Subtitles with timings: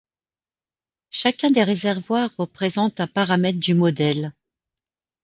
[1.11, 4.33] Chacun des réservoirs représente un paramètre du modèle.